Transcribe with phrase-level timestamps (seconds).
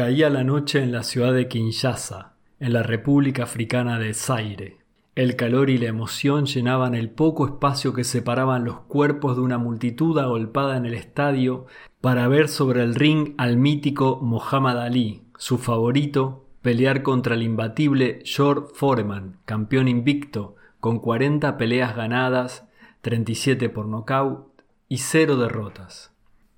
[0.00, 4.78] Caía la noche en la ciudad de Kinshasa, en la República Africana de Zaire.
[5.14, 9.58] El calor y la emoción llenaban el poco espacio que separaban los cuerpos de una
[9.58, 11.66] multitud agolpada en el estadio
[12.00, 18.22] para ver sobre el ring al mítico Muhammad Ali, su favorito, pelear contra el imbatible
[18.24, 22.66] George Foreman, campeón invicto, con 40 peleas ganadas,
[23.02, 24.48] 37 por nocaut
[24.88, 26.09] y cero derrotas.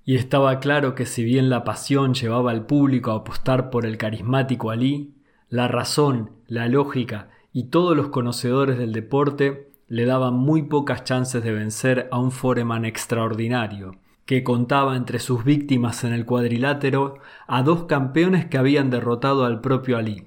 [0.04, 3.98] Y estaba claro que si bien la pasión llevaba al público a apostar por el
[3.98, 5.14] carismático Ali,
[5.48, 11.44] la razón, la lógica y todos los conocedores del deporte le daban muy pocas chances
[11.44, 17.62] de vencer a un Foreman extraordinario, que contaba entre sus víctimas en el cuadrilátero a
[17.62, 20.26] dos campeones que habían derrotado al propio Ali.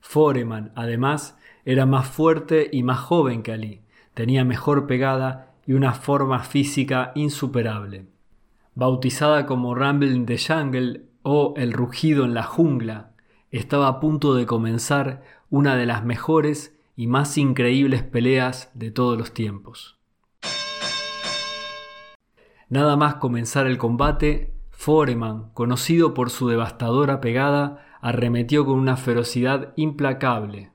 [0.00, 3.80] Foreman, además, era más fuerte y más joven que Ali,
[4.12, 8.06] tenía mejor pegada y una forma física insuperable
[8.78, 13.10] bautizada como Rumble in the Jungle o El rugido en la jungla,
[13.50, 19.18] estaba a punto de comenzar una de las mejores y más increíbles peleas de todos
[19.18, 19.98] los tiempos.
[22.68, 29.72] Nada más comenzar el combate, Foreman, conocido por su devastadora pegada, arremetió con una ferocidad
[29.74, 30.70] implacable.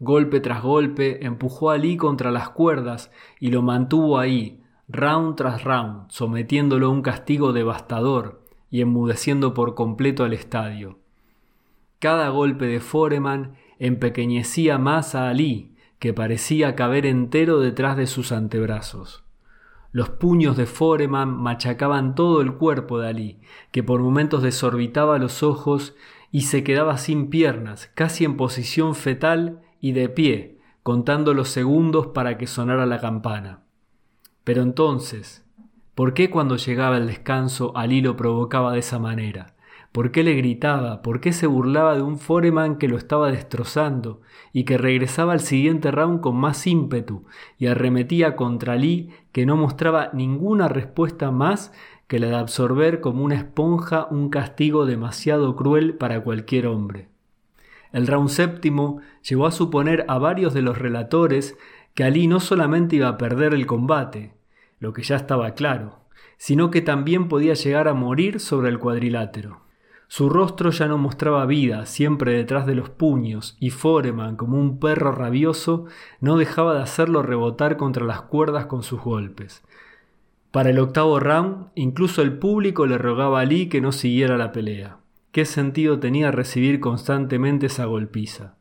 [0.00, 5.64] Golpe tras golpe, empujó a Lee contra las cuerdas y lo mantuvo ahí, round tras
[5.64, 10.98] round, sometiéndolo a un castigo devastador y enmudeciendo por completo al estadio.
[11.98, 18.30] Cada golpe de Foreman empequeñecía más a Ali, que parecía caber entero detrás de sus
[18.30, 19.24] antebrazos.
[19.90, 23.40] Los puños de Foreman machacaban todo el cuerpo de Ali,
[23.70, 25.94] que por momentos desorbitaba los ojos
[26.32, 32.08] y se quedaba sin piernas, casi en posición fetal y de pie, contando los segundos
[32.08, 33.63] para que sonara la campana.
[34.44, 35.42] Pero entonces,
[35.94, 39.54] ¿por qué cuando llegaba el descanso Ali lo provocaba de esa manera?
[39.90, 41.02] ¿Por qué le gritaba?
[41.02, 44.20] ¿Por qué se burlaba de un foreman que lo estaba destrozando
[44.52, 47.24] y que regresaba al siguiente round con más ímpetu
[47.58, 51.72] y arremetía contra Lee que no mostraba ninguna respuesta más
[52.08, 57.08] que la de absorber como una esponja un castigo demasiado cruel para cualquier hombre?
[57.92, 61.56] El round séptimo llevó a suponer a varios de los relatores
[61.94, 64.34] que Ali no solamente iba a perder el combate,
[64.78, 66.00] lo que ya estaba claro,
[66.36, 69.62] sino que también podía llegar a morir sobre el cuadrilátero.
[70.08, 74.78] Su rostro ya no mostraba vida, siempre detrás de los puños, y Foreman, como un
[74.78, 75.86] perro rabioso,
[76.20, 79.64] no dejaba de hacerlo rebotar contra las cuerdas con sus golpes.
[80.50, 84.52] Para el octavo round, incluso el público le rogaba a Lee que no siguiera la
[84.52, 84.98] pelea.
[85.32, 88.54] ¿Qué sentido tenía recibir constantemente esa golpiza?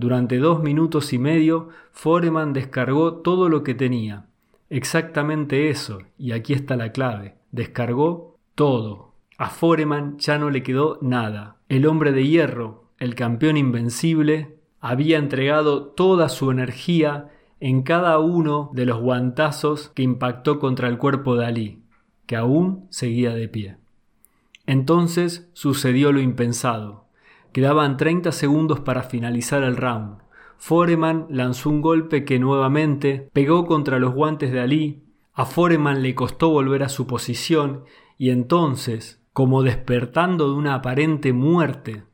[0.00, 4.24] Durante dos minutos y medio, Foreman descargó todo lo que tenía.
[4.70, 7.34] Exactamente eso, y aquí está la clave.
[7.52, 9.12] Descargó todo.
[9.36, 11.56] A Foreman ya no le quedó nada.
[11.68, 17.28] El hombre de hierro, el campeón invencible, había entregado toda su energía
[17.60, 21.82] en cada uno de los guantazos que impactó contra el cuerpo de Ali,
[22.24, 23.76] que aún seguía de pie.
[24.64, 27.04] Entonces sucedió lo impensado.
[27.52, 30.18] Quedaban 30 segundos para finalizar el round.
[30.56, 35.02] Foreman lanzó un golpe que nuevamente pegó contra los guantes de Ali.
[35.32, 37.84] A Foreman le costó volver a su posición
[38.18, 42.04] y entonces, como despertando de una aparente muerte,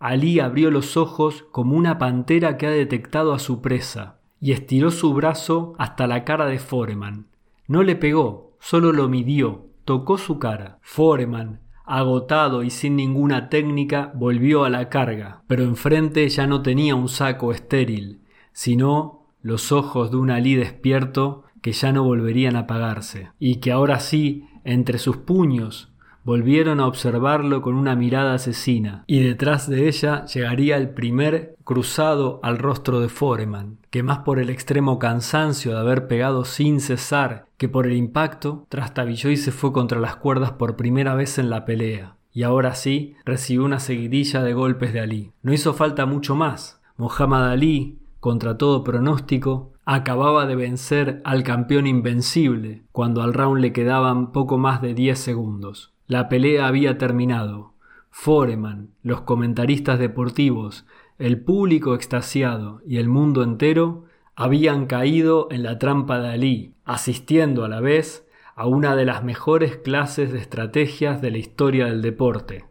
[0.00, 4.90] Ali abrió los ojos como una pantera que ha detectado a su presa y estiró
[4.90, 7.28] su brazo hasta la cara de Foreman.
[7.66, 10.78] No le pegó, solo lo midió, tocó su cara.
[10.82, 16.94] Foreman, agotado y sin ninguna técnica, volvió a la carga, pero enfrente ya no tenía
[16.94, 18.22] un saco estéril,
[18.52, 23.72] sino los ojos de un alí despierto que ya no volverían a apagarse, y que
[23.72, 25.93] ahora sí, entre sus puños,
[26.24, 32.40] volvieron a observarlo con una mirada asesina, y detrás de ella llegaría el primer cruzado
[32.42, 37.46] al rostro de Foreman, que más por el extremo cansancio de haber pegado sin cesar
[37.56, 41.50] que por el impacto, trastabilló y se fue contra las cuerdas por primera vez en
[41.50, 45.32] la pelea, y ahora sí recibió una seguidilla de golpes de Ali.
[45.42, 46.80] No hizo falta mucho más.
[46.96, 53.72] Muhammad Ali, contra todo pronóstico, acababa de vencer al campeón invencible cuando al round le
[53.72, 55.93] quedaban poco más de 10 segundos.
[56.06, 57.72] La pelea había terminado.
[58.10, 60.86] Foreman, los comentaristas deportivos,
[61.18, 64.04] el público extasiado y el mundo entero
[64.36, 69.24] habían caído en la trampa de Ali, asistiendo a la vez a una de las
[69.24, 72.66] mejores clases de estrategias de la historia del deporte.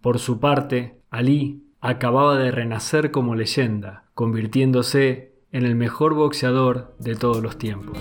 [0.00, 7.14] Por su parte, Ali acababa de renacer como leyenda, convirtiéndose en el mejor boxeador de
[7.14, 7.98] todos los tiempos.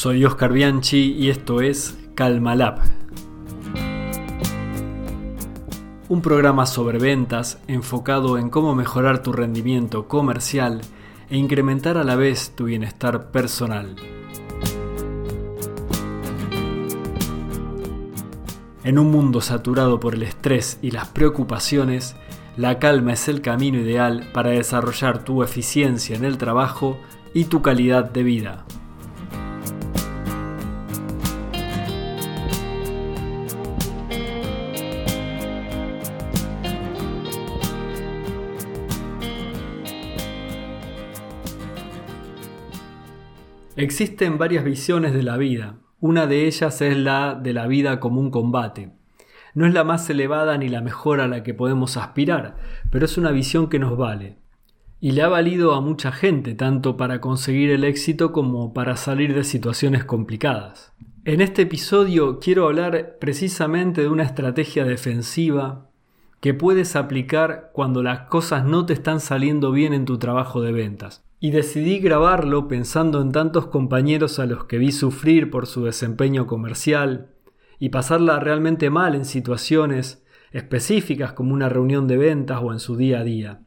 [0.00, 2.80] Soy Oscar Bianchi y esto es Calmalab.
[6.08, 10.80] Un programa sobre ventas enfocado en cómo mejorar tu rendimiento comercial
[11.28, 13.94] e incrementar a la vez tu bienestar personal.
[18.84, 22.16] En un mundo saturado por el estrés y las preocupaciones,
[22.56, 26.98] la calma es el camino ideal para desarrollar tu eficiencia en el trabajo
[27.34, 28.64] y tu calidad de vida.
[43.82, 45.76] Existen varias visiones de la vida.
[46.00, 48.92] Una de ellas es la de la vida como un combate.
[49.54, 52.58] No es la más elevada ni la mejor a la que podemos aspirar,
[52.90, 54.36] pero es una visión que nos vale.
[55.00, 59.34] Y le ha valido a mucha gente, tanto para conseguir el éxito como para salir
[59.34, 60.92] de situaciones complicadas.
[61.24, 65.88] En este episodio quiero hablar precisamente de una estrategia defensiva
[66.40, 70.72] que puedes aplicar cuando las cosas no te están saliendo bien en tu trabajo de
[70.72, 71.24] ventas.
[71.40, 76.46] Y decidí grabarlo pensando en tantos compañeros a los que vi sufrir por su desempeño
[76.46, 77.30] comercial,
[77.78, 80.22] y pasarla realmente mal en situaciones
[80.52, 83.62] específicas como una reunión de ventas o en su día a día.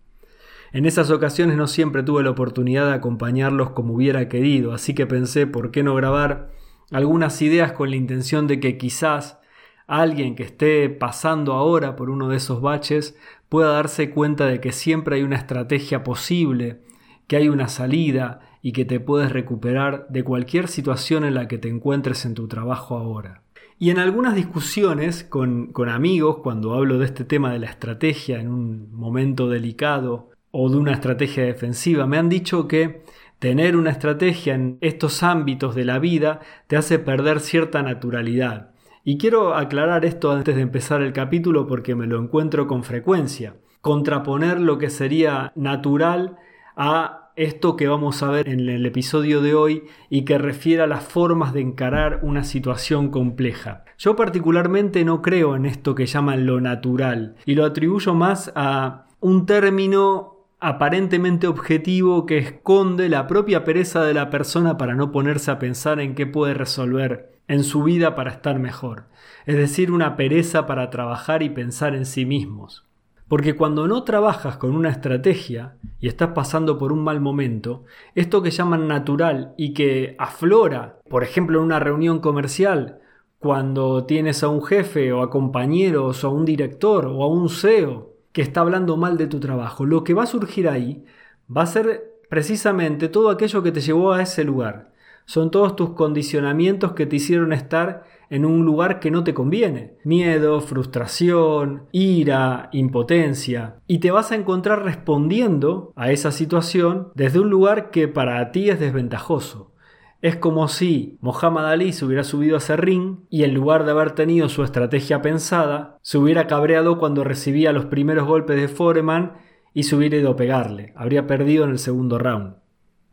[0.71, 5.07] En esas ocasiones no siempre tuve la oportunidad de acompañarlos como hubiera querido, así que
[5.07, 6.51] pensé por qué no grabar
[6.91, 9.39] algunas ideas con la intención de que quizás
[9.87, 13.17] alguien que esté pasando ahora por uno de esos baches
[13.49, 16.81] pueda darse cuenta de que siempre hay una estrategia posible,
[17.27, 21.57] que hay una salida y que te puedes recuperar de cualquier situación en la que
[21.57, 23.43] te encuentres en tu trabajo ahora.
[23.77, 28.47] Y en algunas discusiones con, amigos, cuando hablo de este tema de la estrategia en
[28.47, 33.03] un momento delicado o de una estrategia defensiva, me han dicho que
[33.39, 38.71] tener una estrategia en estos ámbitos de la vida te hace perder cierta naturalidad.
[39.03, 43.57] Y quiero aclarar esto antes de empezar el capítulo porque me lo encuentro con frecuencia.
[43.81, 46.37] Contraponer lo que sería natural
[46.75, 50.87] a esto que vamos a ver en el episodio de hoy y que refiere a
[50.87, 53.85] las formas de encarar una situación compleja.
[53.97, 59.05] Yo particularmente no creo en esto que llaman lo natural y lo atribuyo más a
[59.19, 65.51] un término aparentemente objetivo que esconde la propia pereza de la persona para no ponerse
[65.51, 69.05] a pensar en qué puede resolver en su vida para estar mejor,
[69.45, 72.85] es decir, una pereza para trabajar y pensar en sí mismos.
[73.33, 77.83] Porque cuando no trabajas con una estrategia y estás pasando por un mal momento,
[78.13, 82.99] esto que llaman natural y que aflora, por ejemplo en una reunión comercial,
[83.39, 87.49] cuando tienes a un jefe o a compañeros o a un director o a un
[87.49, 91.03] CEO que está hablando mal de tu trabajo, lo que va a surgir ahí
[91.49, 94.93] va a ser precisamente todo aquello que te llevó a ese lugar.
[95.25, 98.03] Son todos tus condicionamientos que te hicieron estar
[98.33, 99.93] en un lugar que no te conviene.
[100.03, 103.75] Miedo, frustración, ira, impotencia.
[103.85, 108.71] Y te vas a encontrar respondiendo a esa situación desde un lugar que para ti
[108.71, 109.75] es desventajoso.
[110.19, 113.91] Es como si Mohamed Ali se hubiera subido a ese ring y en lugar de
[113.91, 119.33] haber tenido su estrategia pensada, se hubiera cabreado cuando recibía los primeros golpes de Foreman
[119.75, 120.91] y se hubiera ido a pegarle.
[120.95, 122.55] Habría perdido en el segundo round.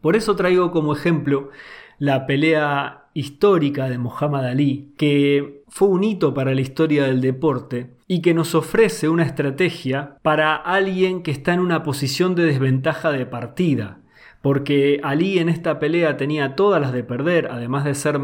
[0.00, 1.50] Por eso traigo como ejemplo
[2.00, 7.90] la pelea histórica de Muhammad Ali, que fue un hito para la historia del deporte
[8.08, 13.12] y que nos ofrece una estrategia para alguien que está en una posición de desventaja
[13.12, 14.00] de partida,
[14.40, 18.18] porque Ali en esta pelea tenía todas las de perder, además de ser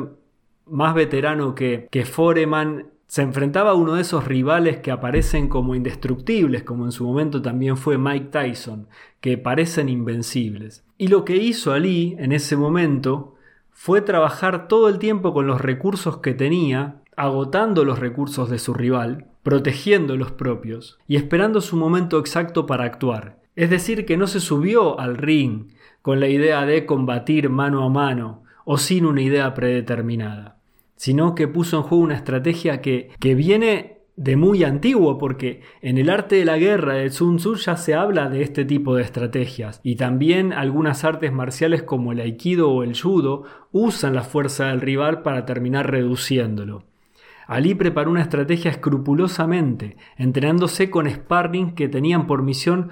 [0.65, 5.75] más veterano que, que Foreman se enfrentaba a uno de esos rivales que aparecen como
[5.75, 8.89] indestructibles, como en su momento también fue Mike Tyson,
[9.21, 10.83] que parecen invencibles.
[10.97, 13.36] Y lo que hizo Ali en ese momento
[13.79, 18.73] fue trabajar todo el tiempo con los recursos que tenía, agotando los recursos de su
[18.73, 23.37] rival, protegiendo los propios y esperando su momento exacto para actuar.
[23.55, 27.91] Es decir, que no se subió al ring con la idea de combatir mano a
[27.91, 30.57] mano o sin una idea predeterminada,
[30.97, 35.99] sino que puso en juego una estrategia que, que viene de muy antiguo, porque en
[35.99, 39.03] el arte de la guerra de Sun Tzu ya se habla de este tipo de
[39.03, 44.69] estrategias, y también algunas artes marciales como el aikido o el judo usan la fuerza
[44.69, 46.85] del rival para terminar reduciéndolo.
[47.47, 52.91] Ali preparó una estrategia escrupulosamente, entrenándose con sparring que tenían por misión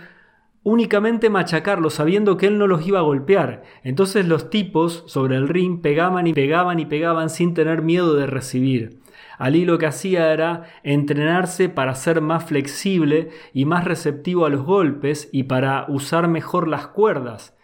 [0.62, 3.64] únicamente machacarlo, sabiendo que él no los iba a golpear.
[3.82, 8.26] Entonces los tipos sobre el ring pegaban y pegaban y pegaban sin tener miedo de
[8.26, 9.03] recibir.
[9.38, 14.62] Ali lo que hacía era entrenarse para ser más flexible y más receptivo a los
[14.62, 17.56] golpes y para usar mejor las cuerdas,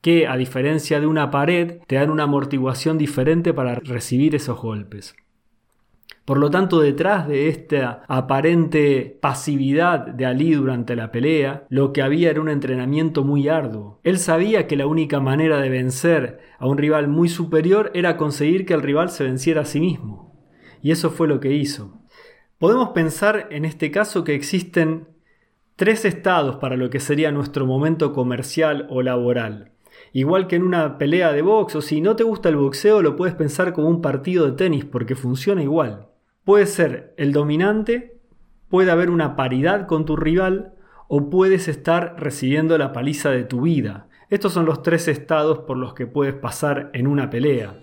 [0.00, 5.16] que a diferencia de una pared te dan una amortiguación diferente para recibir esos golpes.
[6.24, 12.00] Por lo tanto, detrás de esta aparente pasividad de Ali durante la pelea, lo que
[12.00, 14.00] había era un entrenamiento muy arduo.
[14.04, 18.64] Él sabía que la única manera de vencer a un rival muy superior era conseguir
[18.64, 20.33] que el rival se venciera a sí mismo.
[20.84, 21.94] Y eso fue lo que hizo.
[22.58, 25.08] Podemos pensar en este caso que existen
[25.76, 29.72] tres estados para lo que sería nuestro momento comercial o laboral.
[30.12, 33.16] Igual que en una pelea de box o si no te gusta el boxeo lo
[33.16, 36.08] puedes pensar como un partido de tenis porque funciona igual.
[36.44, 38.20] Puedes ser el dominante,
[38.68, 40.74] puede haber una paridad con tu rival
[41.08, 44.08] o puedes estar recibiendo la paliza de tu vida.
[44.28, 47.74] Estos son los tres estados por los que puedes pasar en una pelea.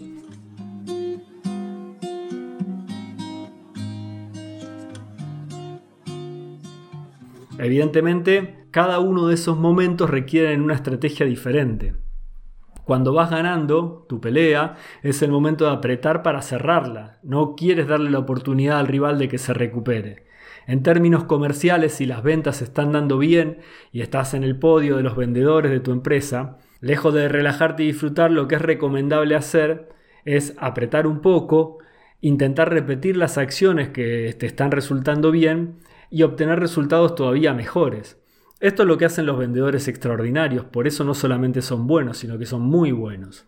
[7.62, 11.94] Evidentemente, cada uno de esos momentos requiere una estrategia diferente.
[12.86, 17.20] Cuando vas ganando tu pelea, es el momento de apretar para cerrarla.
[17.22, 20.26] No quieres darle la oportunidad al rival de que se recupere.
[20.66, 23.60] En términos comerciales, si las ventas están dando bien
[23.92, 27.88] y estás en el podio de los vendedores de tu empresa, lejos de relajarte y
[27.88, 29.90] disfrutar, lo que es recomendable hacer
[30.26, 31.78] es apretar un poco,
[32.22, 35.76] intentar repetir las acciones que te están resultando bien
[36.12, 38.22] y obtener resultados todavía mejores.
[38.60, 42.38] Esto es lo que hacen los vendedores extraordinarios, por eso no solamente son buenos, sino
[42.38, 43.48] que son muy buenos.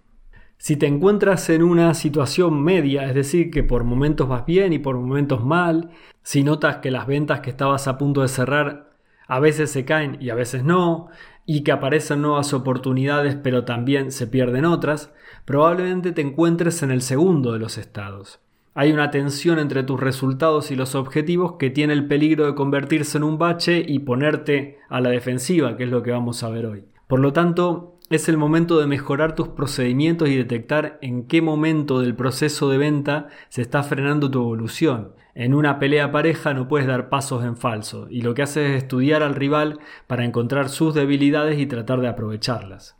[0.57, 4.79] Si te encuentras en una situación media, es decir, que por momentos vas bien y
[4.79, 5.91] por momentos mal,
[6.23, 8.93] si notas que las ventas que estabas a punto de cerrar
[9.27, 11.09] a veces se caen y a veces no,
[11.45, 15.13] y que aparecen nuevas oportunidades pero también se pierden otras,
[15.45, 18.39] probablemente te encuentres en el segundo de los estados.
[18.75, 23.17] Hay una tensión entre tus resultados y los objetivos que tiene el peligro de convertirse
[23.17, 26.65] en un bache y ponerte a la defensiva, que es lo que vamos a ver
[26.65, 26.85] hoy.
[27.07, 31.99] Por lo tanto, es el momento de mejorar tus procedimientos y detectar en qué momento
[31.99, 35.13] del proceso de venta se está frenando tu evolución.
[35.35, 38.83] En una pelea pareja no puedes dar pasos en falso y lo que haces es
[38.83, 42.97] estudiar al rival para encontrar sus debilidades y tratar de aprovecharlas.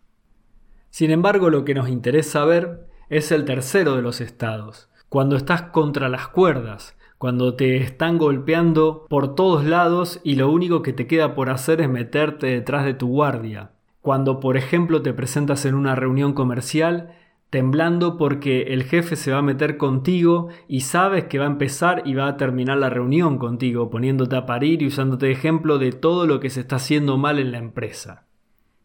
[0.91, 5.61] Sin embargo, lo que nos interesa ver es el tercero de los estados, cuando estás
[5.61, 11.05] contra las cuerdas, cuando te están golpeando por todos lados y lo único que te
[11.05, 13.73] queda por hacer es meterte detrás de tu guardia.
[14.01, 17.13] Cuando, por ejemplo, te presentas en una reunión comercial
[17.51, 22.01] temblando porque el jefe se va a meter contigo y sabes que va a empezar
[22.05, 25.91] y va a terminar la reunión contigo, poniéndote a parir y usándote de ejemplo de
[25.91, 28.25] todo lo que se está haciendo mal en la empresa.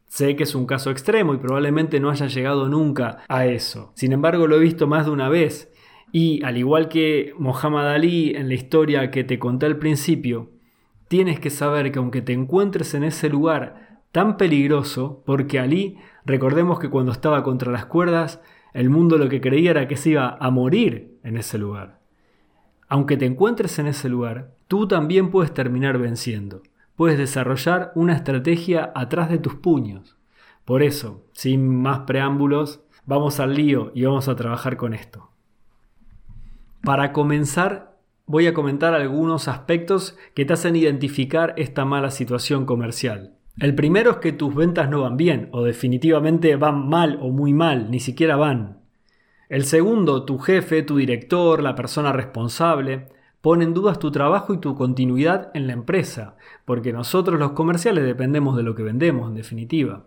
[0.04, 3.92] Sé que es un caso extremo y probablemente no haya llegado nunca a eso.
[3.94, 5.72] Sin embargo, lo he visto más de una vez
[6.12, 10.50] y al igual que Muhammad Ali en la historia que te conté al principio,
[11.08, 16.78] tienes que saber que aunque te encuentres en ese lugar tan peligroso, porque Ali, recordemos
[16.78, 18.40] que cuando estaba contra las cuerdas,
[18.72, 22.00] el mundo lo que creía era que se iba a morir en ese lugar.
[22.88, 26.62] Aunque te encuentres en ese lugar, tú también puedes terminar venciendo.
[26.96, 30.16] Puedes desarrollar una estrategia atrás de tus puños.
[30.64, 35.30] Por eso, sin más preámbulos, vamos al lío y vamos a trabajar con esto.
[36.82, 43.34] Para comenzar, voy a comentar algunos aspectos que te hacen identificar esta mala situación comercial.
[43.58, 47.52] El primero es que tus ventas no van bien, o definitivamente van mal o muy
[47.52, 48.78] mal, ni siquiera van.
[49.48, 53.08] El segundo, tu jefe, tu director, la persona responsable,
[53.40, 58.04] pone en dudas tu trabajo y tu continuidad en la empresa, porque nosotros los comerciales
[58.04, 60.04] dependemos de lo que vendemos, en definitiva.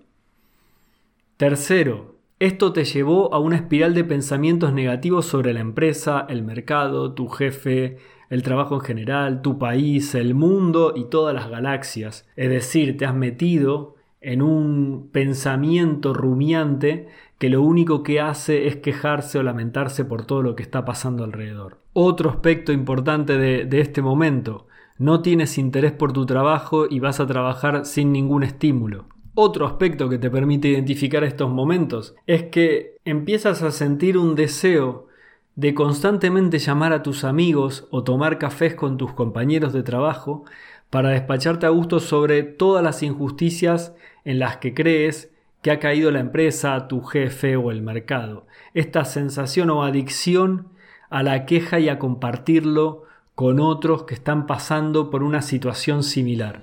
[1.38, 2.11] Tercero,
[2.42, 7.28] esto te llevó a una espiral de pensamientos negativos sobre la empresa, el mercado, tu
[7.28, 7.98] jefe,
[8.32, 12.28] el trabajo en general, tu país, el mundo y todas las galaxias.
[12.36, 18.78] Es decir, te has metido en un pensamiento rumiante que lo único que hace es
[18.78, 21.78] quejarse o lamentarse por todo lo que está pasando alrededor.
[21.94, 24.66] Otro aspecto importante de, de este momento,
[24.98, 29.06] no tienes interés por tu trabajo y vas a trabajar sin ningún estímulo.
[29.34, 35.08] Otro aspecto que te permite identificar estos momentos es que empiezas a sentir un deseo
[35.56, 40.44] de constantemente llamar a tus amigos o tomar cafés con tus compañeros de trabajo
[40.90, 43.96] para despacharte a gusto sobre todas las injusticias
[44.26, 48.48] en las que crees que ha caído la empresa, tu jefe o el mercado.
[48.74, 50.68] Esta sensación o adicción
[51.10, 53.04] a la queja y a compartirlo
[53.36, 56.62] con otros que están pasando por una situación similar.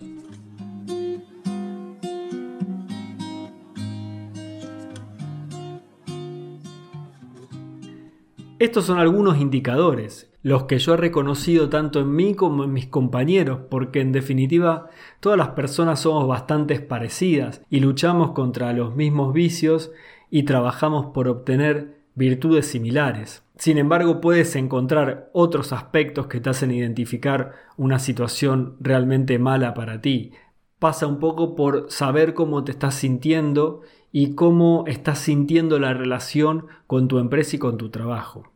[8.58, 10.24] Estos son algunos indicadores.
[10.42, 14.88] los que yo he reconocido tanto en mí como en mis compañeros, porque en definitiva
[15.20, 19.90] todas las personas somos bastante parecidas y luchamos contra los mismos vicios
[20.30, 23.42] y trabajamos por obtener virtudes similares.
[23.58, 30.00] Sin embargo, puedes encontrar otros aspectos que te hacen identificar una situación realmente mala para
[30.00, 30.32] ti.
[30.78, 36.66] Pasa un poco por saber cómo te estás sintiendo y cómo estás sintiendo la relación
[36.86, 38.50] con tu empresa y con tu trabajo.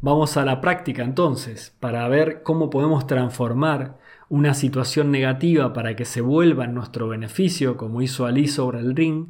[0.00, 6.04] Vamos a la práctica entonces, para ver cómo podemos transformar una situación negativa para que
[6.04, 9.28] se vuelva en nuestro beneficio, como hizo Ali sobre el ring,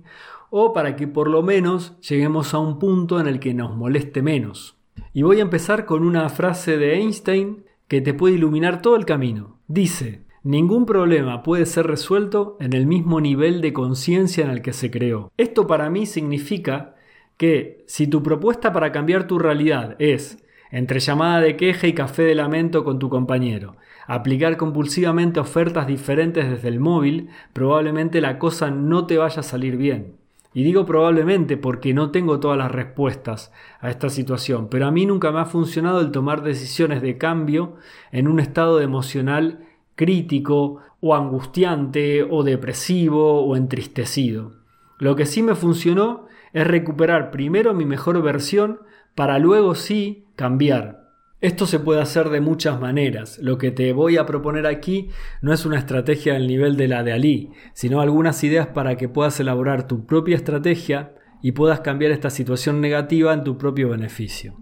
[0.50, 4.22] o para que por lo menos lleguemos a un punto en el que nos moleste
[4.22, 4.76] menos.
[5.12, 9.04] Y voy a empezar con una frase de Einstein que te puede iluminar todo el
[9.04, 9.58] camino.
[9.68, 14.72] Dice, ningún problema puede ser resuelto en el mismo nivel de conciencia en el que
[14.72, 15.32] se creó.
[15.36, 16.94] Esto para mí significa
[17.36, 20.38] que si tu propuesta para cambiar tu realidad es
[20.70, 23.76] entre llamada de queja y café de lamento con tu compañero.
[24.08, 29.76] Aplicar compulsivamente ofertas diferentes desde el móvil, probablemente la cosa no te vaya a salir
[29.76, 30.16] bien.
[30.52, 35.06] Y digo probablemente porque no tengo todas las respuestas a esta situación, pero a mí
[35.06, 37.76] nunca me ha funcionado el tomar decisiones de cambio
[38.10, 39.60] en un estado emocional
[39.94, 44.52] crítico o angustiante o depresivo o entristecido.
[44.98, 48.80] Lo que sí me funcionó es recuperar primero mi mejor versión
[49.14, 51.04] para luego sí cambiar.
[51.40, 53.38] Esto se puede hacer de muchas maneras.
[53.38, 55.10] Lo que te voy a proponer aquí
[55.42, 59.10] no es una estrategia al nivel de la de Ali, sino algunas ideas para que
[59.10, 64.56] puedas elaborar tu propia estrategia y puedas cambiar esta situación negativa en tu propio beneficio.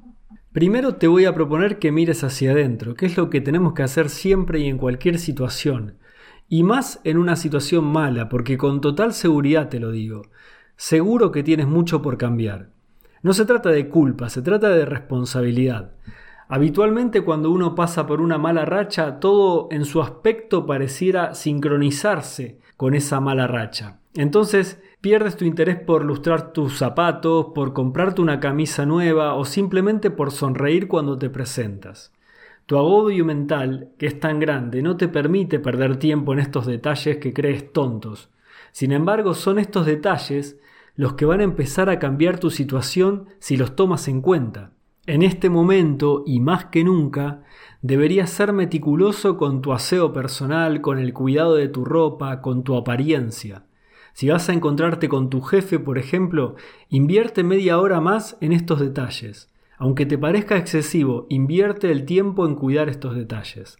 [0.52, 3.82] Primero te voy a proponer que mires hacia adentro, que es lo que tenemos que
[3.82, 5.96] hacer siempre y en cualquier situación,
[6.46, 10.26] y más en una situación mala, porque con total seguridad te lo digo,
[10.76, 12.68] seguro que tienes mucho por cambiar.
[13.22, 15.92] No se trata de culpa, se trata de responsabilidad.
[16.48, 22.94] Habitualmente cuando uno pasa por una mala racha, todo en su aspecto pareciera sincronizarse con
[22.94, 24.00] esa mala racha.
[24.14, 30.10] Entonces pierdes tu interés por lustrar tus zapatos, por comprarte una camisa nueva o simplemente
[30.10, 32.12] por sonreír cuando te presentas.
[32.66, 37.16] Tu agobio mental, que es tan grande, no te permite perder tiempo en estos detalles
[37.16, 38.30] que crees tontos.
[38.70, 40.60] Sin embargo, son estos detalles
[40.94, 44.70] los que van a empezar a cambiar tu situación si los tomas en cuenta.
[45.06, 47.42] En este momento, y más que nunca,
[47.80, 52.76] deberías ser meticuloso con tu aseo personal, con el cuidado de tu ropa, con tu
[52.76, 53.64] apariencia.
[54.12, 56.56] Si vas a encontrarte con tu jefe, por ejemplo,
[56.88, 59.48] invierte media hora más en estos detalles.
[59.78, 63.78] Aunque te parezca excesivo, invierte el tiempo en cuidar estos detalles.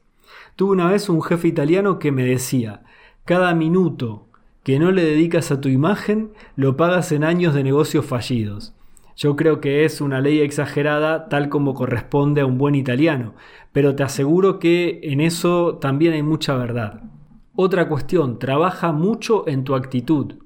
[0.56, 2.82] Tuve una vez un jefe italiano que me decía,
[3.24, 4.26] cada minuto,
[4.64, 8.74] que no le dedicas a tu imagen, lo pagas en años de negocios fallidos.
[9.16, 13.34] Yo creo que es una ley exagerada tal como corresponde a un buen italiano,
[13.72, 17.02] pero te aseguro que en eso también hay mucha verdad.
[17.54, 20.36] Otra cuestión, trabaja mucho en tu actitud.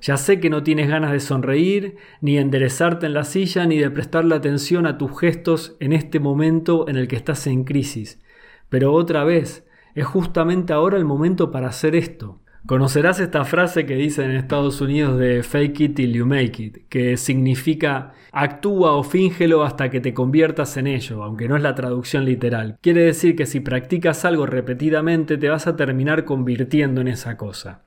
[0.00, 3.78] Ya sé que no tienes ganas de sonreír, ni de enderezarte en la silla, ni
[3.78, 8.20] de prestarle atención a tus gestos en este momento en el que estás en crisis.
[8.68, 12.40] Pero otra vez, es justamente ahora el momento para hacer esto.
[12.64, 16.88] Conocerás esta frase que dicen en Estados Unidos de fake it till you make it,
[16.88, 21.74] que significa actúa o fíngelo hasta que te conviertas en ello, aunque no es la
[21.74, 22.78] traducción literal.
[22.80, 27.82] Quiere decir que si practicas algo repetidamente te vas a terminar convirtiendo en esa cosa.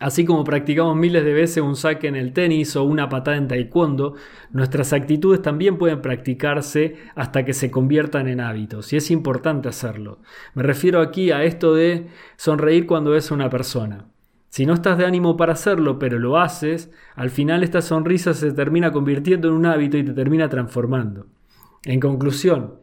[0.00, 3.48] Así como practicamos miles de veces un saque en el tenis o una patada en
[3.48, 4.14] taekwondo,
[4.50, 10.20] nuestras actitudes también pueden practicarse hasta que se conviertan en hábitos y es importante hacerlo.
[10.54, 14.06] Me refiero aquí a esto de sonreír cuando ves a una persona.
[14.48, 18.52] Si no estás de ánimo para hacerlo, pero lo haces, al final esta sonrisa se
[18.52, 21.26] termina convirtiendo en un hábito y te termina transformando.
[21.84, 22.79] En conclusión,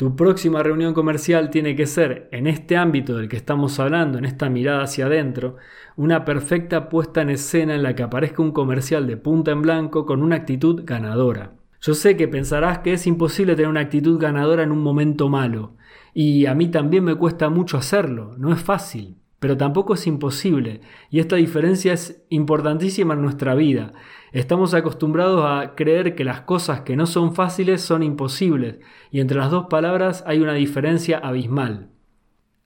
[0.00, 4.24] tu próxima reunión comercial tiene que ser, en este ámbito del que estamos hablando, en
[4.24, 5.56] esta mirada hacia adentro,
[5.94, 10.06] una perfecta puesta en escena en la que aparezca un comercial de punta en blanco
[10.06, 11.52] con una actitud ganadora.
[11.82, 15.74] Yo sé que pensarás que es imposible tener una actitud ganadora en un momento malo,
[16.14, 20.82] y a mí también me cuesta mucho hacerlo, no es fácil pero tampoco es imposible.
[21.10, 23.94] Y esta diferencia es importantísima en nuestra vida.
[24.32, 28.78] Estamos acostumbrados a creer que las cosas que no son fáciles son imposibles,
[29.10, 31.88] y entre las dos palabras hay una diferencia abismal.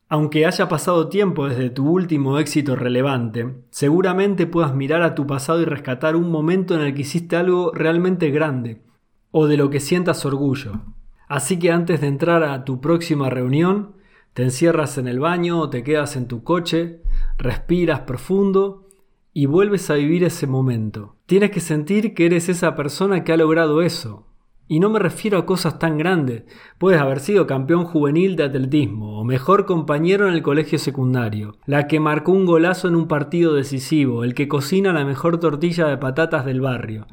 [0.08, 5.62] Aunque haya pasado tiempo desde tu último éxito relevante, seguramente puedas mirar a tu pasado
[5.62, 8.82] y rescatar un momento en el que hiciste algo realmente grande,
[9.30, 10.82] o de lo que sientas orgullo.
[11.28, 13.94] Así que antes de entrar a tu próxima reunión,
[14.34, 17.00] te encierras en el baño o te quedas en tu coche,
[17.38, 18.88] respiras profundo
[19.32, 21.16] y vuelves a vivir ese momento.
[21.26, 24.26] Tienes que sentir que eres esa persona que ha logrado eso.
[24.66, 26.44] Y no me refiero a cosas tan grandes.
[26.78, 31.86] Puedes haber sido campeón juvenil de atletismo o mejor compañero en el colegio secundario, la
[31.86, 35.98] que marcó un golazo en un partido decisivo, el que cocina la mejor tortilla de
[35.98, 37.06] patatas del barrio.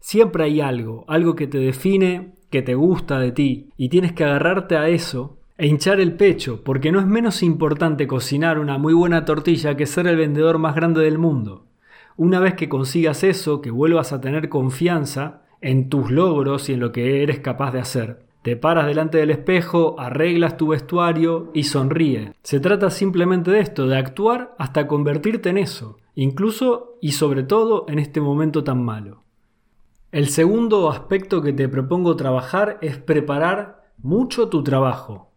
[0.00, 4.24] Siempre hay algo, algo que te define, que te gusta de ti, y tienes que
[4.24, 8.92] agarrarte a eso e hinchar el pecho, porque no es menos importante cocinar una muy
[8.92, 11.66] buena tortilla que ser el vendedor más grande del mundo.
[12.16, 16.80] Una vez que consigas eso, que vuelvas a tener confianza, en tus logros y en
[16.80, 18.26] lo que eres capaz de hacer.
[18.42, 22.34] Te paras delante del espejo, arreglas tu vestuario y sonríe.
[22.42, 27.86] Se trata simplemente de esto, de actuar hasta convertirte en eso, incluso y sobre todo
[27.88, 29.22] en este momento tan malo.
[30.12, 35.33] El segundo aspecto que te propongo trabajar es preparar mucho tu trabajo.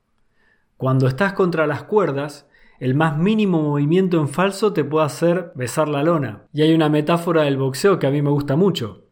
[0.78, 2.48] Cuando estás contra las cuerdas,
[2.80, 6.44] el más mínimo movimiento en falso te puede hacer besar la lona.
[6.54, 9.08] Y hay una metáfora del boxeo que a mí me gusta mucho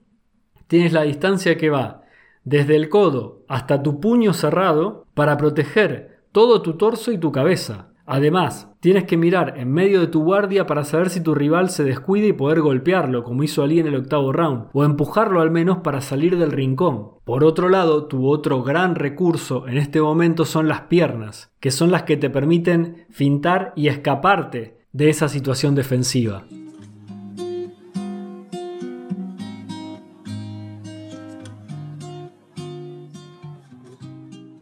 [0.68, 2.02] tienes la distancia que va
[2.44, 7.90] desde el codo hasta tu puño cerrado para proteger todo tu torso y tu cabeza.
[8.06, 11.84] Además, tienes que mirar en medio de tu guardia para saber si tu rival se
[11.84, 15.80] descuida y poder golpearlo, como hizo Ali en el octavo round, o empujarlo al menos
[15.80, 17.10] para salir del rincón.
[17.24, 21.92] Por otro lado, tu otro gran recurso en este momento son las piernas, que son
[21.92, 26.44] las que te permiten fintar y escaparte de esa situación defensiva.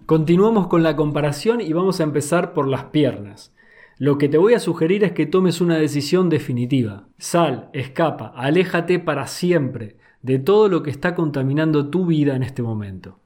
[0.05, 3.53] Continuamos con la comparación y vamos a empezar por las piernas.
[3.97, 7.07] Lo que te voy a sugerir es que tomes una decisión definitiva.
[7.17, 12.61] Sal, escapa, aléjate para siempre de todo lo que está contaminando tu vida en este
[12.61, 13.19] momento.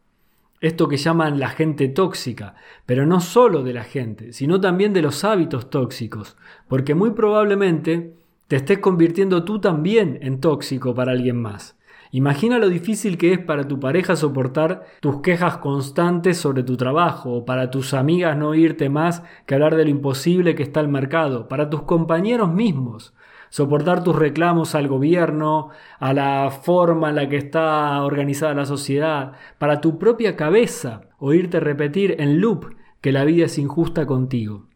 [0.61, 2.53] Esto que llaman la gente tóxica,
[2.85, 6.37] pero no solo de la gente, sino también de los hábitos tóxicos,
[6.67, 8.13] porque muy probablemente
[8.47, 11.76] te estés convirtiendo tú también en tóxico para alguien más.
[12.11, 17.33] Imagina lo difícil que es para tu pareja soportar tus quejas constantes sobre tu trabajo,
[17.33, 20.87] o para tus amigas no oírte más que hablar de lo imposible que está el
[20.87, 23.13] mercado, para tus compañeros mismos,
[23.49, 29.33] soportar tus reclamos al gobierno, a la forma en la que está organizada la sociedad,
[29.57, 34.67] para tu propia cabeza, oírte repetir en loop que la vida es injusta contigo.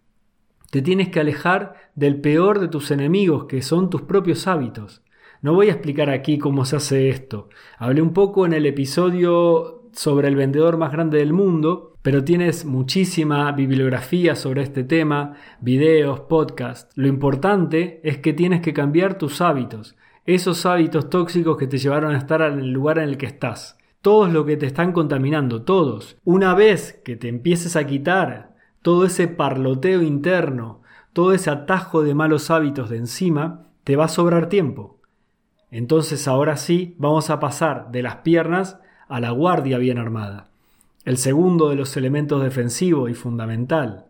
[0.70, 5.04] Te tienes que alejar del peor de tus enemigos, que son tus propios hábitos.
[5.42, 7.50] No voy a explicar aquí cómo se hace esto.
[7.80, 12.64] Hablé un poco en el episodio sobre el vendedor más grande del mundo, pero tienes
[12.64, 16.94] muchísima bibliografía sobre este tema, videos, podcasts.
[16.96, 19.96] Lo importante es que tienes que cambiar tus hábitos,
[20.28, 23.80] esos hábitos tóxicos que te llevaron a estar en el lugar en el que estás.
[24.04, 26.18] Todos los que te están contaminando, todos.
[26.24, 32.14] Una vez que te empieces a quitar todo ese parloteo interno, todo ese atajo de
[32.14, 35.01] malos hábitos de encima, te va a sobrar tiempo.
[35.72, 40.50] Entonces ahora sí vamos a pasar de las piernas a la guardia bien armada.
[41.06, 44.06] El segundo de los elementos defensivos y fundamental.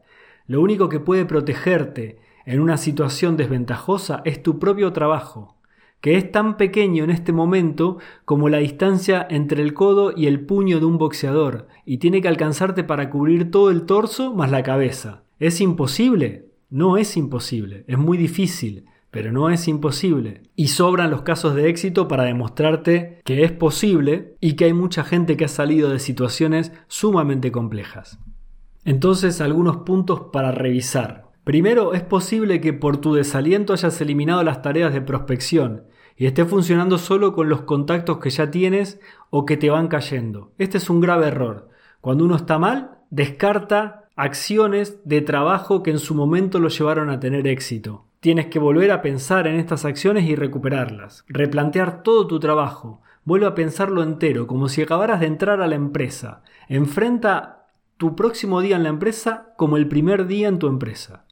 [0.48, 5.56] Lo único que puede protegerte en una situación desventajosa es tu propio trabajo,
[6.02, 10.42] que es tan pequeño en este momento como la distancia entre el codo y el
[10.46, 14.64] puño de un boxeador, y tiene que alcanzarte para cubrir todo el torso más la
[14.64, 15.22] cabeza.
[15.40, 16.48] ¿Es imposible?
[16.70, 20.42] No es imposible, es muy difícil, pero no es imposible.
[20.56, 25.04] Y sobran los casos de éxito para demostrarte que es posible y que hay mucha
[25.04, 28.20] gente que ha salido de situaciones sumamente complejas.
[28.86, 31.30] Entonces, algunos puntos para revisar.
[31.44, 35.84] Primero, es posible que por tu desaliento hayas eliminado las tareas de prospección
[36.16, 40.52] y estés funcionando solo con los contactos que ya tienes o que te van cayendo.
[40.58, 41.70] Este es un grave error.
[42.00, 47.20] Cuando uno está mal, descarta acciones de trabajo que en su momento lo llevaron a
[47.20, 48.06] tener éxito.
[48.22, 51.26] Tienes que volver a pensar en estas acciones y recuperarlas.
[51.28, 53.02] Replantear todo tu trabajo.
[53.26, 56.44] Vuelve a pensarlo entero, como si acabaras de entrar a la empresa.
[56.70, 57.66] Enfrenta
[57.98, 61.26] tu próximo día en la empresa como el primer día en tu empresa.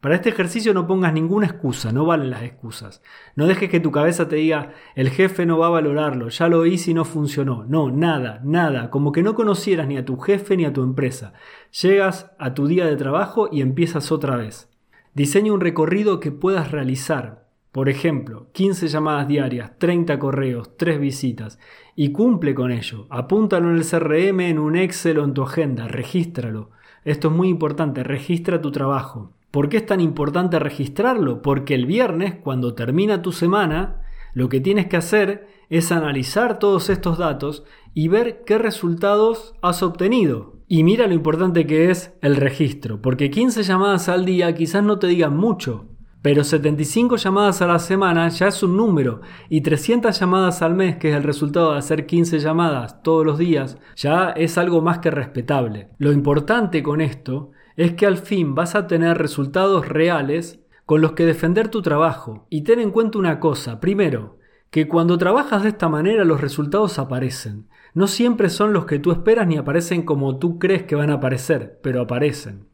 [0.00, 3.00] Para este ejercicio no pongas ninguna excusa, no valen las excusas.
[3.36, 6.66] No dejes que tu cabeza te diga, el jefe no va a valorarlo, ya lo
[6.66, 7.64] hice y no funcionó.
[7.68, 11.32] No, nada, nada, como que no conocieras ni a tu jefe ni a tu empresa.
[11.80, 14.73] Llegas a tu día de trabajo y empiezas otra vez.
[15.14, 17.46] Diseña un recorrido que puedas realizar.
[17.70, 21.60] Por ejemplo, 15 llamadas diarias, 30 correos, 3 visitas.
[21.94, 23.06] Y cumple con ello.
[23.10, 25.86] Apúntalo en el CRM, en un Excel o en tu agenda.
[25.86, 26.70] Regístralo.
[27.04, 28.02] Esto es muy importante.
[28.02, 29.30] Registra tu trabajo.
[29.52, 31.42] ¿Por qué es tan importante registrarlo?
[31.42, 36.90] Porque el viernes, cuando termina tu semana, lo que tienes que hacer es analizar todos
[36.90, 37.62] estos datos
[37.94, 40.53] y ver qué resultados has obtenido.
[40.66, 44.98] Y mira lo importante que es el registro, porque 15 llamadas al día quizás no
[44.98, 45.88] te digan mucho,
[46.24, 50.96] Pero 75 llamadas a la semana ya es un número y 300 llamadas al mes,
[50.96, 55.00] que es el resultado de hacer 15 llamadas todos los días, ya es algo más
[55.00, 55.90] que respetable.
[55.98, 61.12] Lo importante con esto es que al fin vas a tener resultados reales con los
[61.12, 62.46] que defender tu trabajo.
[62.48, 64.38] Y ten en cuenta una cosa, primero,
[64.70, 67.68] que cuando trabajas de esta manera los resultados aparecen.
[67.94, 71.14] No siempre son los que tú esperas ni aparecen como tú crees que van a
[71.14, 72.66] aparecer, pero aparecen.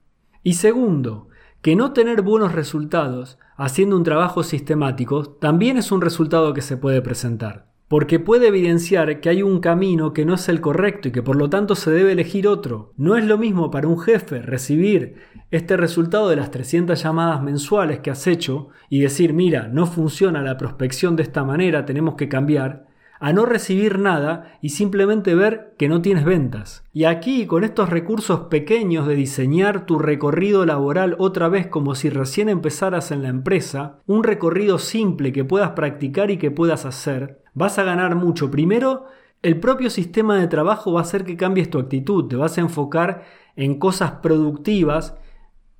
[0.42, 1.28] Y segundo,
[1.60, 6.78] que no tener buenos resultados haciendo un trabajo sistemático también es un resultado que se
[6.78, 11.12] puede presentar, porque puede evidenciar que hay un camino que no es el correcto y
[11.12, 12.94] que por lo tanto se debe elegir otro.
[12.96, 15.16] No es lo mismo para un jefe recibir
[15.50, 20.40] este resultado de las 300 llamadas mensuales que has hecho y decir, mira, no funciona
[20.40, 22.86] la prospección de esta manera, tenemos que cambiar,
[23.20, 26.84] a no recibir nada y simplemente ver que no tienes ventas.
[26.92, 32.08] Y aquí, con estos recursos pequeños de diseñar tu recorrido laboral otra vez como si
[32.08, 37.42] recién empezaras en la empresa, un recorrido simple que puedas practicar y que puedas hacer,
[37.52, 38.50] vas a ganar mucho.
[38.50, 39.04] Primero,
[39.42, 42.62] el propio sistema de trabajo va a hacer que cambies tu actitud, te vas a
[42.62, 45.14] enfocar en cosas productivas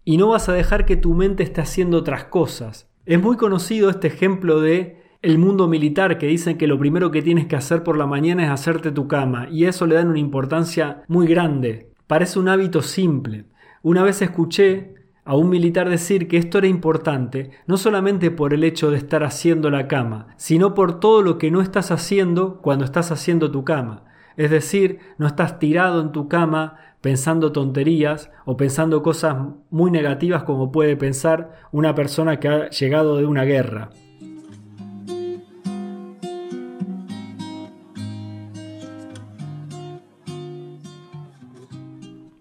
[0.04, 2.90] y no vas a dejar que tu mente esté haciendo otras cosas.
[3.06, 7.20] Es muy conocido este ejemplo de el mundo militar que dicen que lo primero que
[7.20, 10.18] tienes que hacer por la mañana es hacerte tu cama y eso le dan una
[10.18, 11.90] importancia muy grande.
[12.06, 13.44] Parece un hábito simple.
[13.82, 14.94] Una vez escuché
[15.26, 19.22] a un militar decir que esto era importante no solamente por el hecho de estar
[19.22, 23.62] haciendo la cama, sino por todo lo que no estás haciendo cuando estás haciendo tu
[23.62, 24.04] cama.
[24.38, 29.36] Es decir, no estás tirado en tu cama pensando tonterías o pensando cosas
[29.68, 33.90] muy negativas como puede pensar una persona que ha llegado de una guerra.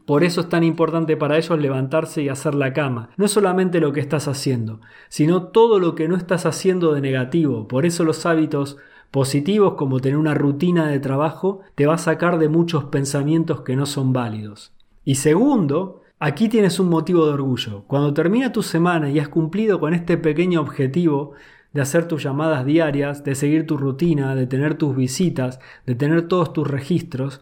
[0.09, 3.11] Por eso es tan importante para ellos levantarse y hacer la cama.
[3.15, 7.67] No solamente lo que estás haciendo, sino todo lo que no estás haciendo de negativo.
[7.67, 8.77] Por eso los hábitos
[9.11, 13.75] positivos como tener una rutina de trabajo te va a sacar de muchos pensamientos que
[13.75, 14.73] no son válidos.
[15.05, 17.83] Y segundo, aquí tienes un motivo de orgullo.
[17.85, 21.33] Cuando termina tu semana y has cumplido con este pequeño objetivo
[21.71, 26.27] de hacer tus llamadas diarias, de seguir tu rutina, de tener tus visitas, de tener
[26.27, 27.41] todos tus registros,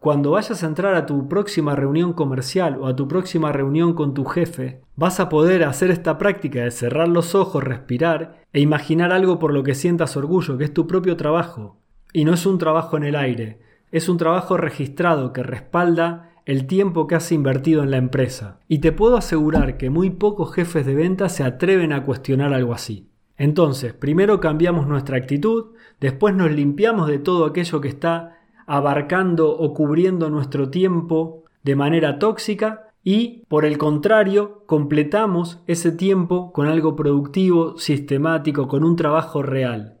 [0.00, 4.14] cuando vayas a entrar a tu próxima reunión comercial o a tu próxima reunión con
[4.14, 9.12] tu jefe, vas a poder hacer esta práctica de cerrar los ojos, respirar e imaginar
[9.12, 11.76] algo por lo que sientas orgullo, que es tu propio trabajo.
[12.14, 13.60] Y no es un trabajo en el aire,
[13.92, 18.58] es un trabajo registrado que respalda el tiempo que has invertido en la empresa.
[18.68, 22.72] Y te puedo asegurar que muy pocos jefes de venta se atreven a cuestionar algo
[22.72, 23.10] así.
[23.36, 28.39] Entonces, primero cambiamos nuestra actitud, después nos limpiamos de todo aquello que está
[28.72, 36.52] abarcando o cubriendo nuestro tiempo de manera tóxica y, por el contrario, completamos ese tiempo
[36.52, 39.98] con algo productivo, sistemático, con un trabajo real.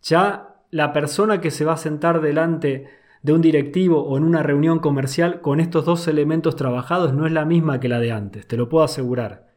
[0.00, 2.86] Ya la persona que se va a sentar delante
[3.24, 7.32] de un directivo o en una reunión comercial con estos dos elementos trabajados no es
[7.32, 9.48] la misma que la de antes, te lo puedo asegurar.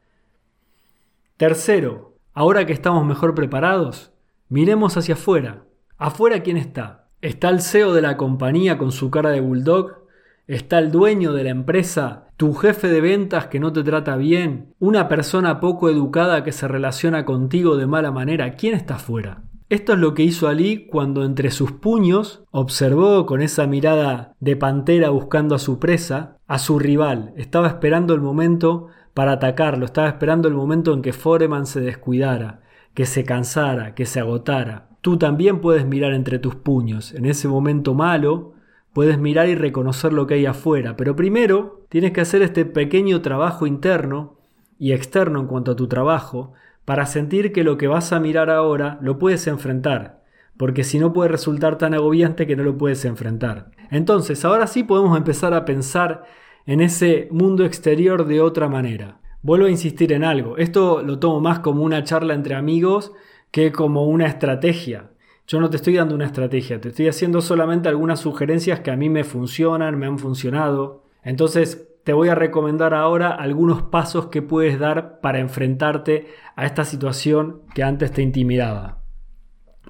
[1.37, 4.13] Tercero, ahora que estamos mejor preparados,
[4.49, 5.65] miremos hacia afuera.
[5.99, 7.06] ¿Afuera quién está?
[7.21, 10.03] Está el CEO de la compañía con su cara de bulldog,
[10.45, 14.75] está el dueño de la empresa, tu jefe de ventas que no te trata bien,
[14.77, 19.41] una persona poco educada que se relaciona contigo de mala manera, ¿quién está afuera?
[19.67, 24.55] Esto es lo que hizo Ali cuando entre sus puños observó con esa mirada de
[24.55, 27.33] pantera buscando a su presa, a su rival.
[27.35, 32.61] Estaba esperando el momento para atacarlo, estaba esperando el momento en que Foreman se descuidara,
[32.93, 34.87] que se cansara, que se agotara.
[35.01, 37.13] Tú también puedes mirar entre tus puños.
[37.13, 38.53] En ese momento malo,
[38.93, 40.97] puedes mirar y reconocer lo que hay afuera.
[40.97, 44.37] Pero primero tienes que hacer este pequeño trabajo interno
[44.79, 46.53] y externo en cuanto a tu trabajo
[46.85, 50.23] para sentir que lo que vas a mirar ahora lo puedes enfrentar.
[50.57, 53.71] Porque si no puede resultar tan agobiante que no lo puedes enfrentar.
[53.91, 56.25] Entonces, ahora sí podemos empezar a pensar
[56.65, 59.19] en ese mundo exterior de otra manera.
[59.43, 60.57] Vuelvo a insistir en algo.
[60.57, 63.13] Esto lo tomo más como una charla entre amigos
[63.51, 65.11] que como una estrategia.
[65.47, 68.97] Yo no te estoy dando una estrategia, te estoy haciendo solamente algunas sugerencias que a
[68.97, 71.05] mí me funcionan, me han funcionado.
[71.23, 76.85] Entonces te voy a recomendar ahora algunos pasos que puedes dar para enfrentarte a esta
[76.85, 79.01] situación que antes te intimidaba.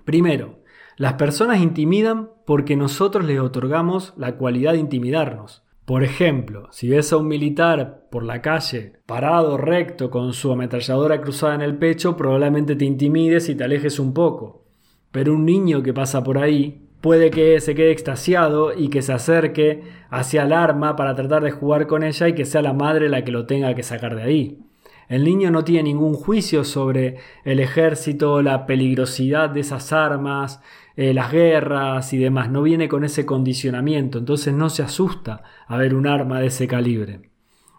[0.03, 0.59] Primero,
[0.95, 5.63] las personas intimidan porque nosotros les otorgamos la cualidad de intimidarnos.
[5.87, 11.21] Por ejemplo, si ves a un militar por la calle parado recto con su ametralladora
[11.21, 14.65] cruzada en el pecho, probablemente te intimides y te alejes un poco.
[15.13, 19.13] Pero un niño que pasa por ahí puede que se quede extasiado y que se
[19.13, 23.07] acerque hacia el arma para tratar de jugar con ella y que sea la madre
[23.07, 24.59] la que lo tenga que sacar de ahí.
[25.07, 30.61] El niño no tiene ningún juicio sobre el ejército, la peligrosidad de esas armas,
[30.97, 32.49] eh, las guerras y demás.
[32.49, 36.67] No viene con ese condicionamiento, entonces no se asusta a ver un arma de ese
[36.67, 37.29] calibre.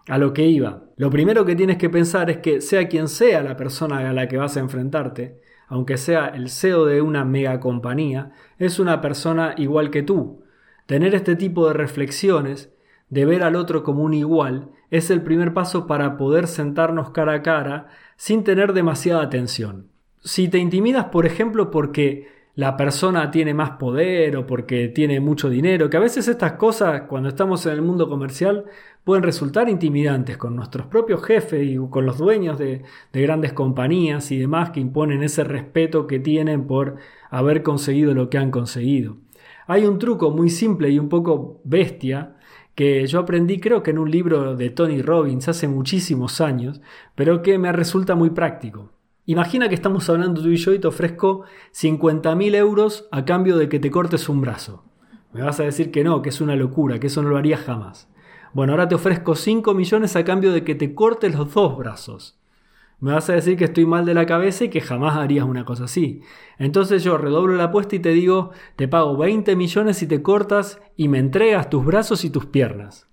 [0.07, 0.85] A lo que iba.
[0.95, 4.27] Lo primero que tienes que pensar es que sea quien sea la persona a la
[4.27, 9.53] que vas a enfrentarte, aunque sea el CEO de una mega compañía, es una persona
[9.57, 10.41] igual que tú.
[10.87, 12.71] Tener este tipo de reflexiones,
[13.09, 17.33] de ver al otro como un igual, es el primer paso para poder sentarnos cara
[17.33, 19.89] a cara sin tener demasiada tensión.
[20.23, 25.49] Si te intimidas, por ejemplo, porque la persona tiene más poder o porque tiene mucho
[25.49, 28.65] dinero, que a veces estas cosas, cuando estamos en el mundo comercial,
[29.05, 34.29] pueden resultar intimidantes con nuestros propios jefes y con los dueños de, de grandes compañías
[34.33, 36.97] y demás que imponen ese respeto que tienen por
[37.29, 39.15] haber conseguido lo que han conseguido.
[39.65, 42.35] Hay un truco muy simple y un poco bestia
[42.75, 46.81] que yo aprendí creo que en un libro de Tony Robbins hace muchísimos años,
[47.15, 48.89] pero que me resulta muy práctico.
[49.29, 53.69] Imagina que estamos hablando tú y yo y te ofrezco 50.000 euros a cambio de
[53.69, 54.83] que te cortes un brazo.
[55.33, 57.57] Me vas a decir que no, que es una locura, que eso no lo haría
[57.57, 58.09] jamás.
[58.53, 62.39] Bueno, ahora te ofrezco 5 millones a cambio de que te cortes los dos brazos
[63.01, 65.65] me vas a decir que estoy mal de la cabeza y que jamás harías una
[65.65, 66.21] cosa así.
[66.57, 70.81] Entonces yo redoblo la apuesta y te digo, te pago 20 millones si te cortas
[70.97, 73.08] y me entregas tus brazos y tus piernas.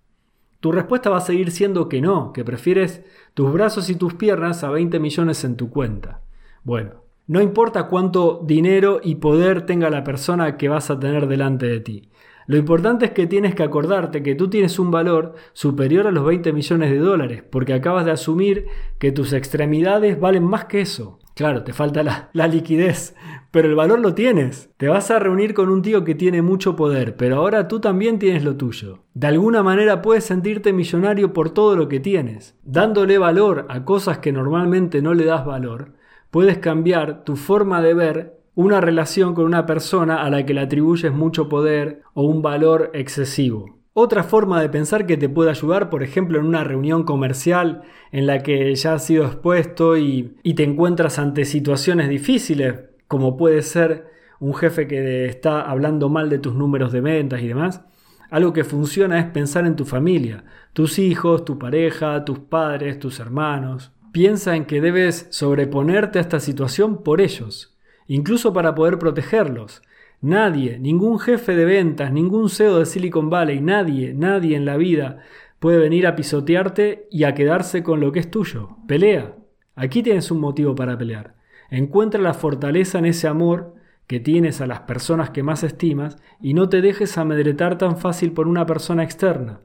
[0.67, 4.65] Tu respuesta va a seguir siendo que no, que prefieres tus brazos y tus piernas
[4.65, 6.23] a 20 millones en tu cuenta.
[6.65, 11.67] Bueno, no importa cuánto dinero y poder tenga la persona que vas a tener delante
[11.67, 12.11] de ti.
[12.49, 16.25] Lo importante es que tienes que acordarte que tú tienes un valor superior a los
[16.25, 18.67] 20 millones de dólares, porque acabas de asumir
[18.99, 21.21] que tus extremidades valen más que eso.
[21.37, 23.15] Claro, te falta la, liquidez,
[23.51, 24.71] pero el valor lo tienes.
[24.79, 28.19] Te vas a reunir con un tío que tiene mucho poder, pero ahora tú también
[28.19, 29.01] tienes lo tuyo.
[29.13, 32.57] De alguna manera puedes sentirte millonario por todo lo que tienes.
[32.65, 35.93] Dándole valor a cosas que normalmente no le das valor,
[36.31, 40.63] puedes cambiar tu forma de ver una relación con una persona a la que le
[40.63, 43.76] atribuyes mucho poder o un valor excesivo.
[43.99, 47.81] Otra forma de pensar que te puede ayudar, por ejemplo, en una reunión comercial
[48.13, 52.75] en la que ya has sido expuesto y, te encuentras ante situaciones difíciles,
[53.09, 54.05] como puede ser
[54.39, 57.87] un jefe que está hablando mal de tus números de ventas y demás,
[58.29, 63.19] algo que funciona es pensar en tu familia, tus hijos, tu pareja, tus padres, tus
[63.19, 63.93] hermanos.
[64.13, 67.79] Piensa en que debes sobreponerte a esta situación por ellos,
[68.09, 69.81] incluso para poder protegerlos.
[70.21, 75.19] Nadie, ningún jefe de ventas, ningún CEO de Silicon Valley, nadie, nadie en la vida
[75.59, 78.77] puede venir a pisotearte y a quedarse con lo que es tuyo.
[78.87, 79.37] Pelea.
[79.75, 81.35] Aquí tienes un motivo para pelear.
[81.71, 83.75] Encuentra la fortaleza en ese amor
[84.07, 88.33] que tienes a las personas que más estimas y no te dejes amedretar tan fácil
[88.33, 89.61] por una persona externa.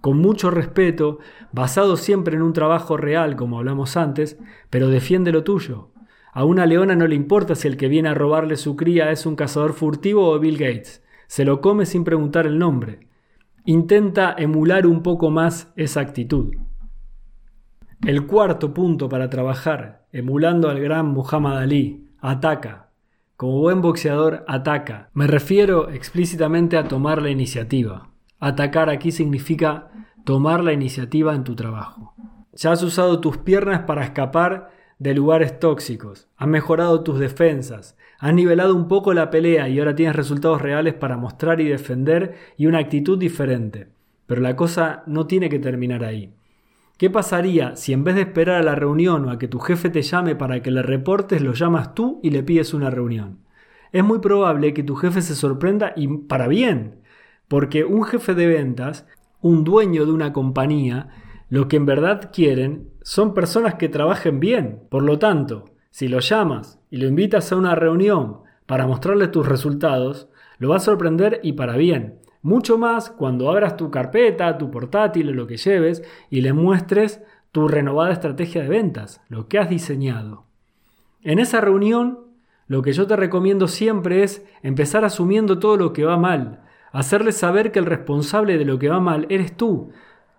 [0.00, 1.18] Con mucho respeto,
[1.52, 4.38] basado siempre en un trabajo real, como hablamos antes,
[4.70, 5.89] pero defiende lo tuyo.
[6.32, 9.26] A una leona no le importa si el que viene a robarle su cría es
[9.26, 11.02] un cazador furtivo o Bill Gates.
[11.26, 13.08] Se lo come sin preguntar el nombre.
[13.64, 16.54] Intenta emular un poco más esa actitud.
[18.06, 22.88] El cuarto punto para trabajar, emulando al gran Muhammad Ali, ataca.
[23.36, 25.10] Como buen boxeador, ataca.
[25.12, 28.10] Me refiero explícitamente a tomar la iniciativa.
[28.38, 29.90] Atacar aquí significa
[30.24, 32.14] tomar la iniciativa en tu trabajo.
[32.52, 38.34] Ya has usado tus piernas para escapar de lugares tóxicos, has mejorado tus defensas, has
[38.34, 42.66] nivelado un poco la pelea y ahora tienes resultados reales para mostrar y defender y
[42.66, 43.88] una actitud diferente.
[44.26, 46.34] Pero la cosa no tiene que terminar ahí.
[46.98, 49.88] ¿Qué pasaría si en vez de esperar a la reunión o a que tu jefe
[49.88, 53.38] te llame para que le reportes, lo llamas tú y le pides una reunión?
[53.92, 57.00] Es muy probable que tu jefe se sorprenda y para bien,
[57.48, 59.06] porque un jefe de ventas,
[59.40, 61.08] un dueño de una compañía,
[61.48, 64.82] lo que en verdad quieren son personas que trabajen bien.
[64.88, 69.46] Por lo tanto, si lo llamas y lo invitas a una reunión para mostrarle tus
[69.46, 72.20] resultados, lo va a sorprender y para bien.
[72.42, 77.22] Mucho más cuando abras tu carpeta, tu portátil o lo que lleves y le muestres
[77.52, 80.44] tu renovada estrategia de ventas, lo que has diseñado.
[81.22, 82.20] En esa reunión,
[82.66, 86.60] lo que yo te recomiendo siempre es empezar asumiendo todo lo que va mal,
[86.92, 89.90] hacerle saber que el responsable de lo que va mal eres tú,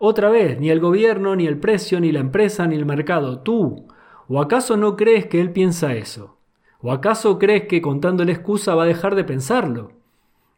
[0.04, 3.86] otra vez, ni el gobierno, ni el precio, ni la empresa, ni el mercado, tú.
[4.28, 6.40] ¿O acaso no crees que él piensa eso?
[6.80, 9.92] ¿O acaso crees que contándole excusa va a dejar de pensarlo?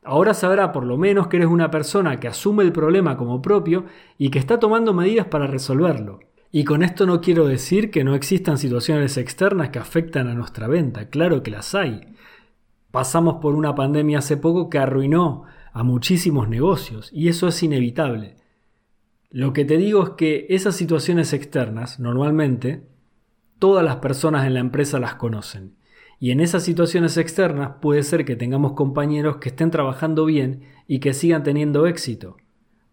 [0.02, 3.84] Ahora sabrá por lo menos que eres una persona que asume el problema como propio
[4.18, 6.22] y que está tomando medidas para resolverlo.
[6.50, 10.70] Y con esto no quiero decir que no existan situaciones externas que afectan a nuestra
[10.70, 12.16] venta, claro que las hay.
[12.92, 15.44] Pasamos por una pandemia hace poco que arruinó
[15.74, 18.38] a muchísimos negocios y eso es inevitable.
[19.34, 22.84] Lo que te digo es que esas situaciones externas, normalmente,
[23.58, 25.74] todas las personas en la empresa las conocen.
[26.20, 31.00] Y en esas situaciones externas puede ser que tengamos compañeros que estén trabajando bien y
[31.00, 32.38] que sigan teniendo éxito.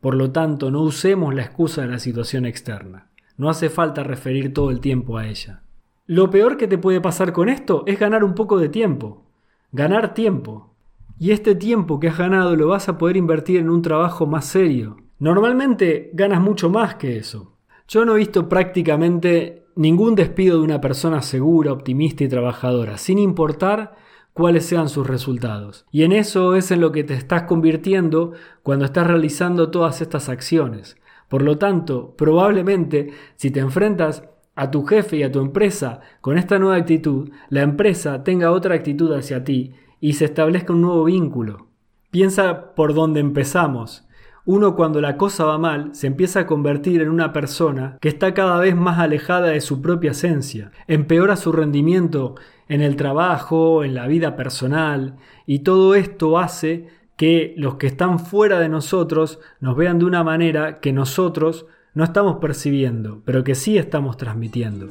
[0.01, 3.11] Por lo tanto, no usemos la excusa de la situación externa.
[3.37, 5.63] No hace falta referir todo el tiempo a ella.
[6.07, 9.27] Lo peor que te puede pasar con esto es ganar un poco de tiempo.
[9.73, 10.75] Ganar tiempo.
[11.19, 14.47] Y este tiempo que has ganado lo vas a poder invertir en un trabajo más
[14.47, 14.97] serio.
[15.21, 17.53] Normalmente ganas mucho más que eso.
[17.87, 23.19] Yo no he visto prácticamente ningún despido de una persona segura, optimista y trabajadora, sin
[23.19, 23.97] importar
[24.33, 25.85] cuáles sean sus resultados.
[25.91, 30.31] Y en eso es en lo que te estás convirtiendo cuando estás realizando todas estas
[30.31, 30.97] acciones.
[31.29, 36.39] Por lo tanto, probablemente si te enfrentas a tu jefe y a tu empresa con
[36.39, 41.05] esta nueva actitud, la empresa tenga otra actitud hacia ti y se establezca un nuevo
[41.05, 41.67] vínculo.
[42.11, 44.07] Piensa por dónde empezamos.
[44.45, 48.33] Uno cuando la cosa va mal se empieza a convertir en una persona que está
[48.35, 52.37] cada vez más alejada de su propia esencia, empeora su rendimiento
[52.69, 55.17] en el trabajo, en la vida personal,
[55.47, 60.25] y todo esto hace que los que están fuera de nosotros nos vean de una
[60.25, 64.89] manera que nosotros no estamos percibiendo, pero que sí estamos transmitiendo.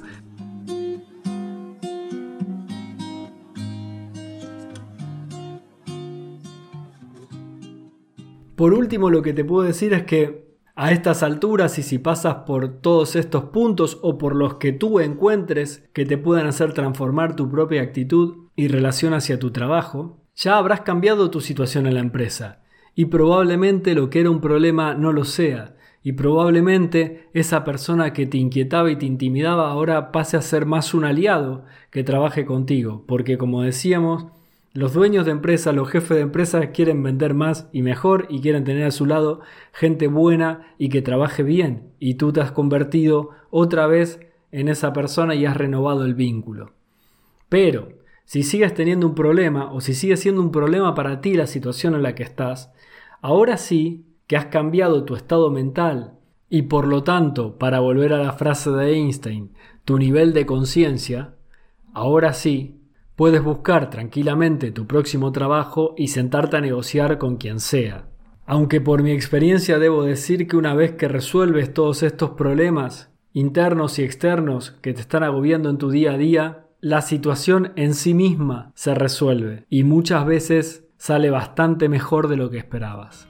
[8.60, 12.40] Por último, lo que te puedo decir es que a estas alturas y si pasas
[12.46, 17.38] por todos estos puntos o por los que tú encuentres que te puedan hacer transformar
[17.38, 22.02] tu propia actitud y relación hacia tu trabajo, ya habrás cambiado tu situación en la
[22.02, 22.62] empresa.
[22.96, 25.78] Y probablemente lo que era un problema no lo sea.
[26.04, 30.94] Y probablemente esa persona que te inquietaba y te intimidaba ahora pase a ser más
[30.94, 34.26] un aliado que trabaje contigo, porque como decíamos,
[34.74, 38.64] los dueños de empresas, los jefes de empresas quieren vender más y mejor y quieren
[38.64, 39.42] tener a su lado
[39.74, 41.92] gente buena y que trabaje bien.
[42.00, 44.20] Y tú te has convertido otra vez
[44.52, 46.74] en esa persona y has renovado el vínculo.
[47.50, 47.90] Pero,
[48.26, 51.96] si sigues teniendo un problema o si sigue siendo un problema para ti la situación
[51.96, 52.72] en la que estás,
[53.22, 56.14] ahora sí que has cambiado tu estado mental
[56.48, 59.52] y por lo tanto, para volver a la frase de Einstein,
[59.84, 61.36] tu nivel de conciencia,
[61.94, 62.79] ahora sí
[63.20, 68.06] Puedes buscar tranquilamente tu próximo trabajo y sentarte a negociar con quien sea.
[68.46, 74.00] Aunque por mi experiencia debo decir que una vez que resuelves todos estos problemas internos
[74.00, 78.14] y externos que te están agobiando en tu día a día, la situación en sí
[78.14, 83.29] misma se resuelve y muchas veces sale bastante mejor de lo que esperabas.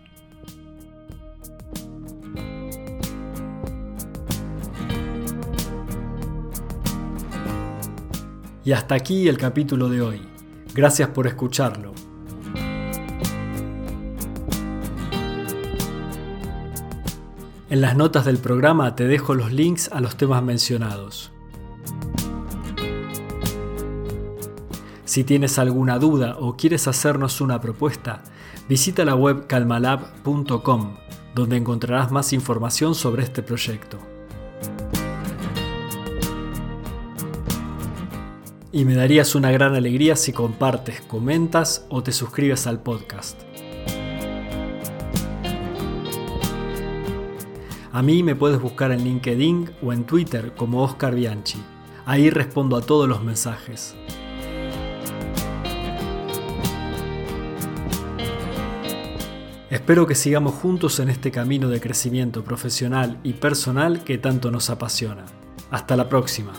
[8.70, 10.22] Y hasta aquí el capítulo de hoy.
[10.76, 11.92] Gracias por escucharlo.
[17.68, 21.32] En las notas del programa te dejo los links a los temas mencionados.
[25.04, 28.22] Si tienes alguna duda o quieres hacernos una propuesta,
[28.70, 30.96] visita la web calmalab.com,
[31.34, 33.98] donde encontrarás más información sobre este proyecto.
[38.72, 43.42] Y me darías una gran alegría si compartes, comentas o te suscribes al podcast.
[47.92, 51.60] A mí me puedes buscar en LinkedIn o en Twitter como Oscar Bianchi.
[52.06, 53.96] Ahí respondo a todos los mensajes.
[59.72, 64.70] Espero que sigamos juntos en este camino de crecimiento profesional y personal que tanto nos
[64.70, 65.26] apasiona.
[65.72, 66.54] Hasta la próxima.